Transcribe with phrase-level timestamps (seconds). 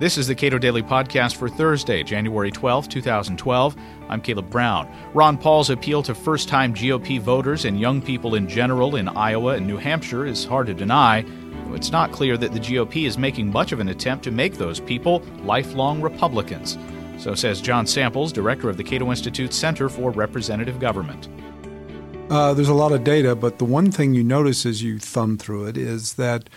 [0.00, 3.76] This is the Cato Daily Podcast for Thursday, January 12, 2012.
[4.08, 4.88] I'm Caleb Brown.
[5.12, 9.56] Ron Paul's appeal to first time GOP voters and young people in general in Iowa
[9.56, 11.24] and New Hampshire is hard to deny.
[11.70, 14.78] It's not clear that the GOP is making much of an attempt to make those
[14.78, 16.78] people lifelong Republicans.
[17.18, 21.26] So says John Samples, director of the Cato Institute Center for Representative Government.
[22.30, 25.38] Uh, there's a lot of data, but the one thing you notice as you thumb
[25.38, 26.48] through it is that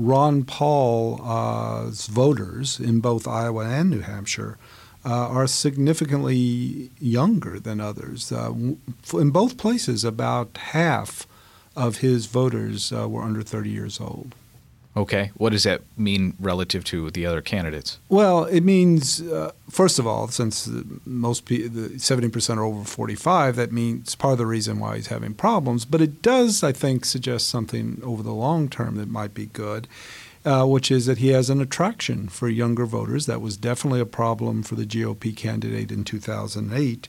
[0.00, 4.56] Ron Paul's voters in both Iowa and New Hampshire
[5.04, 8.32] uh, are significantly younger than others.
[8.32, 8.52] Uh,
[9.12, 11.26] in both places, about half
[11.76, 14.34] of his voters uh, were under 30 years old.
[14.96, 15.30] Okay.
[15.36, 17.98] What does that mean relative to the other candidates?
[18.08, 20.68] Well, it means, uh, first of all, since
[21.04, 25.34] most people, 70% are over 45, that means part of the reason why he's having
[25.34, 25.84] problems.
[25.84, 29.86] But it does, I think, suggest something over the long term that might be good,
[30.44, 33.26] uh, which is that he has an attraction for younger voters.
[33.26, 37.08] That was definitely a problem for the GOP candidate in 2008.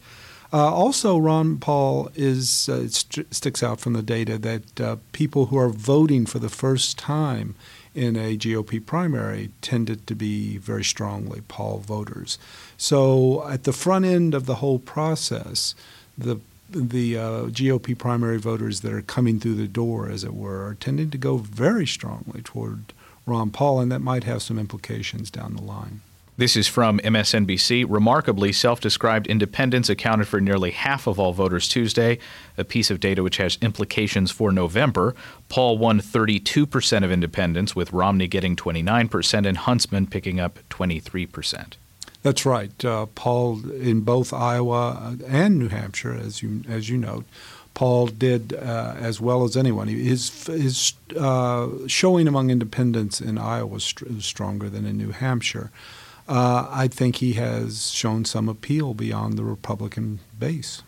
[0.53, 5.45] Uh, also, Ron Paul is uh, st- sticks out from the data that uh, people
[5.45, 7.55] who are voting for the first time
[7.95, 12.37] in a GOP primary tended to be very strongly Paul voters.
[12.77, 15.73] So, at the front end of the whole process,
[16.17, 20.65] the the uh, GOP primary voters that are coming through the door, as it were,
[20.65, 22.93] are tending to go very strongly toward
[23.25, 26.01] Ron Paul, and that might have some implications down the line.
[26.41, 27.85] This is from MSNBC.
[27.87, 32.17] Remarkably, self described independents accounted for nearly half of all voters Tuesday,
[32.57, 35.13] a piece of data which has implications for November.
[35.49, 41.73] Paul won 32% of independents, with Romney getting 29% and Huntsman picking up 23%.
[42.23, 42.83] That's right.
[42.83, 47.25] Uh, Paul, in both Iowa and New Hampshire, as you, as you note,
[47.75, 49.89] Paul did uh, as well as anyone.
[49.89, 55.69] His, his uh, showing among independents in Iowa was, was stronger than in New Hampshire
[56.27, 60.83] uh, I think he has shown some appeal beyond the Republican base.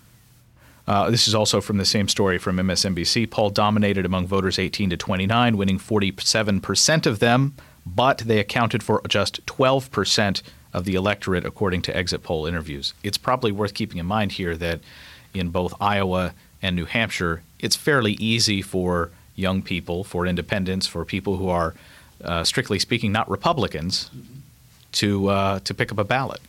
[0.85, 3.29] Uh, this is also from the same story from MSNBC.
[3.29, 9.01] Paul dominated among voters 18 to 29, winning 47% of them, but they accounted for
[9.07, 10.41] just 12%
[10.73, 12.93] of the electorate, according to exit poll interviews.
[13.03, 14.81] It's probably worth keeping in mind here that
[15.33, 21.05] in both Iowa and New Hampshire, it's fairly easy for young people, for independents, for
[21.05, 21.73] people who are,
[22.23, 24.09] uh, strictly speaking, not Republicans,
[24.93, 26.41] to uh, to pick up a ballot.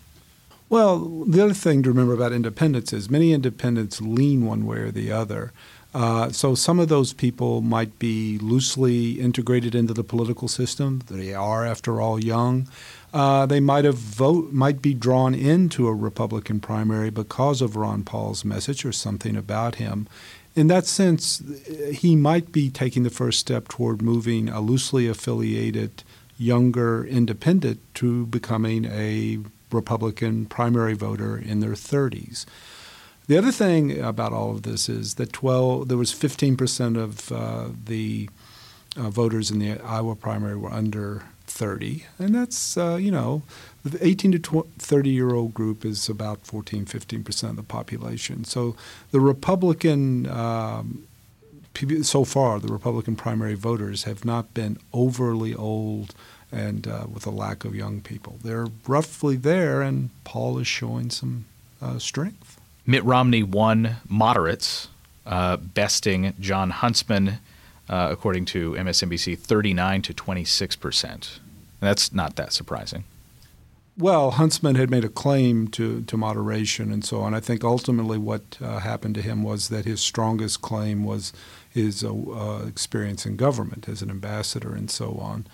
[0.69, 4.91] Well, the other thing to remember about independents is many independents lean one way or
[4.91, 5.53] the other.
[5.95, 11.03] Uh, so some of those people might be loosely integrated into the political system.
[11.07, 12.67] They are, after all, young.
[13.13, 18.03] Uh, they might have vote might be drawn into a Republican primary because of Ron
[18.03, 20.09] Paul's message or something about him.
[20.57, 21.43] In that sense,
[21.93, 26.03] he might be taking the first step toward moving a loosely affiliated
[26.39, 29.39] younger independent to becoming a
[29.71, 32.47] Republican primary voter in their 30s.
[33.27, 37.69] The other thing about all of this is that 12, there was 15% of uh,
[37.85, 38.29] the
[38.97, 43.43] uh, voters in the Iowa primary were under 30, and that's uh, you know,
[43.85, 48.45] the 18 to 30 year old group is about 14, 15 percent of the population.
[48.45, 48.77] So
[49.11, 51.07] the Republican um,
[52.03, 56.15] so far, the Republican primary voters have not been overly old
[56.53, 58.39] and uh, with a lack of young people.
[58.43, 61.47] They're roughly there, and Paul is showing some
[61.83, 62.61] uh, strength.
[62.87, 64.89] Mitt Romney won moderates,
[65.27, 67.39] uh, besting John Huntsman,
[67.89, 71.41] uh, according to MSNBC, 39 to 26 percent.
[71.81, 73.05] That's not that surprising.
[73.97, 77.33] Well, Huntsman had made a claim to, to moderation and so on.
[77.33, 81.33] I think ultimately what uh, happened to him was that his strongest claim was
[81.71, 85.47] his uh, uh, experience in government as an ambassador and so on.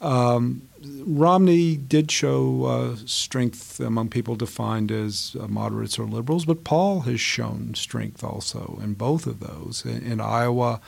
[0.00, 0.62] Um,
[1.04, 7.00] Romney did show uh, strength among people defined as uh, moderates or liberals, but Paul
[7.00, 9.84] has shown strength also in both of those.
[9.84, 10.80] In, in Iowa,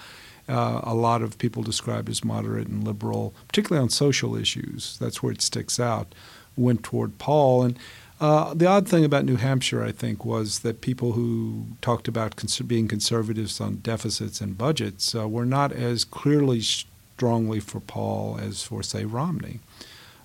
[0.48, 4.98] uh, a lot of people described as moderate and liberal, particularly on social issues.
[4.98, 6.14] That's where it sticks out
[6.56, 7.62] went toward Paul.
[7.62, 7.78] And
[8.20, 12.36] uh, the odd thing about New Hampshire, I think, was that people who talked about
[12.36, 18.38] cons- being conservatives on deficits and budgets uh, were not as clearly strongly for Paul
[18.40, 19.60] as for, say, Romney.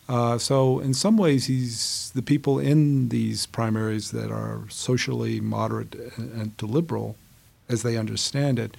[0.07, 5.93] Uh, so, in some ways, he's the people in these primaries that are socially moderate
[6.17, 7.15] and, to liberal,
[7.67, 8.75] as they understand it,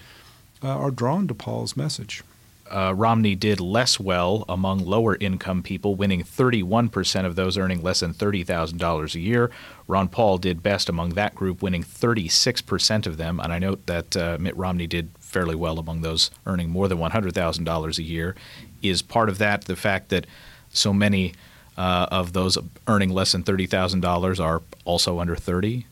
[0.63, 2.25] uh, are drawn to Paul's message
[2.71, 8.01] uh, Romney did less well among lower income people, winning 31% of those earning less
[8.01, 9.51] than $30,000 a year.
[9.89, 13.41] Ron Paul did best among that group, winning 36% of them.
[13.41, 16.99] And I note that uh, Mitt Romney did fairly well among those earning more than
[16.99, 18.35] $100,000 a year.
[18.83, 20.27] Is part of that the fact that
[20.71, 21.35] so many
[21.77, 22.57] uh, of those
[22.87, 25.87] earning less than $30,000 are also under 30?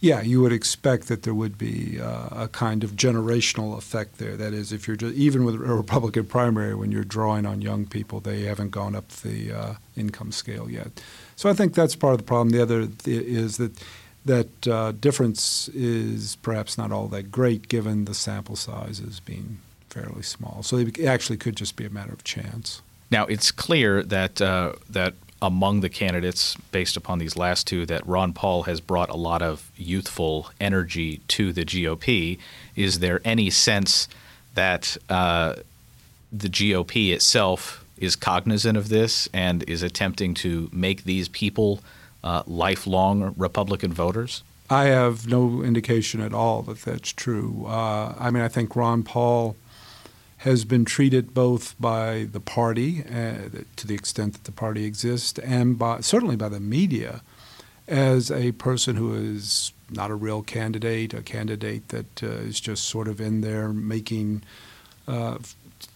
[0.00, 4.36] Yeah, you would expect that there would be uh, a kind of generational effect there.
[4.36, 7.84] That is, if you're just, even with a Republican primary, when you're drawing on young
[7.84, 11.02] people, they haven't gone up the uh, income scale yet.
[11.34, 12.50] So I think that's part of the problem.
[12.50, 13.72] The other is that
[14.24, 19.58] that uh, difference is perhaps not all that great given the sample sizes being
[19.88, 20.62] fairly small.
[20.62, 22.82] So it actually could just be a matter of chance.
[23.10, 28.06] Now it's clear that uh, that among the candidates, based upon these last two, that
[28.06, 32.38] Ron Paul has brought a lot of youthful energy to the GOP.
[32.74, 34.08] Is there any sense
[34.54, 35.54] that uh,
[36.32, 41.80] the GOP itself is cognizant of this and is attempting to make these people
[42.24, 44.42] uh, lifelong Republican voters?
[44.70, 47.64] I have no indication at all that that's true.
[47.66, 49.56] Uh, I mean, I think Ron Paul
[50.38, 55.38] has been treated both by the party, uh, to the extent that the party exists,
[55.40, 57.22] and by, certainly by the media,
[57.88, 62.84] as a person who is not a real candidate, a candidate that uh, is just
[62.84, 64.42] sort of in there making
[65.08, 65.38] uh,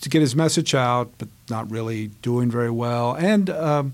[0.00, 3.92] to get his message out, but not really doing very well, and um,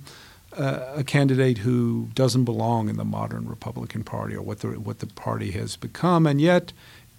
[0.52, 5.06] a candidate who doesn't belong in the modern Republican Party or what the what the
[5.06, 6.72] party has become, and yet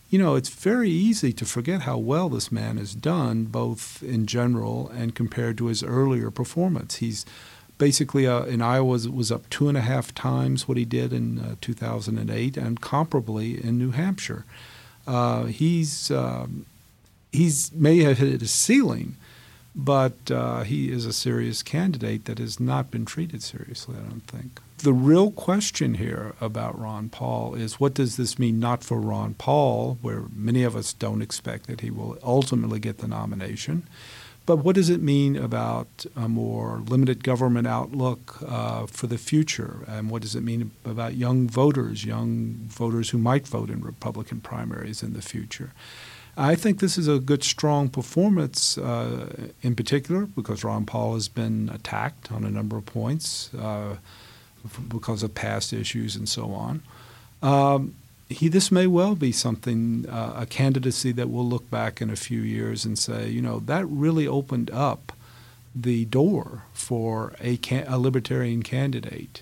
[0.10, 4.26] you know, it's very easy to forget how well this man has done, both in
[4.26, 6.96] general and compared to his earlier performance.
[6.96, 7.26] He's
[7.78, 11.14] basically uh, in Iowa was, was, up two and a half times what he did
[11.14, 14.46] in uh, 2008, and comparably in New Hampshire.
[15.06, 16.66] Uh, he's um,
[17.32, 19.16] he's may have hit a ceiling,
[19.76, 23.96] but uh, he is a serious candidate that has not been treated seriously.
[23.96, 28.60] I don't think the real question here about Ron Paul is what does this mean
[28.60, 33.00] not for Ron Paul, where many of us don't expect that he will ultimately get
[33.00, 33.88] the nomination,
[34.46, 39.84] but what does it mean about a more limited government outlook uh, for the future?
[39.88, 44.42] And what does it mean about young voters, young voters who might vote in Republican
[44.42, 45.72] primaries in the future?
[46.36, 51.28] I think this is a good, strong performance, uh, in particular, because Ron Paul has
[51.28, 53.54] been attacked on a number of points.
[53.54, 53.98] Uh,
[54.88, 56.82] because of past issues and so on.
[57.42, 57.96] Um,
[58.30, 62.16] he, this may well be something, uh, a candidacy that we'll look back in a
[62.16, 65.12] few years and say, you know, that really opened up
[65.76, 69.42] the door for a, can- a libertarian candidate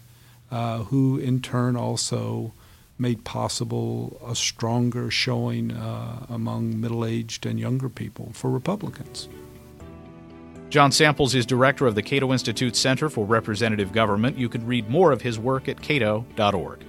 [0.52, 2.54] uh, who, in turn, also
[2.98, 9.28] made possible a stronger showing uh, among middle aged and younger people for Republicans.
[10.70, 14.38] John Samples is director of the Cato Institute Center for Representative Government.
[14.38, 16.84] You can read more of his work at cato.org.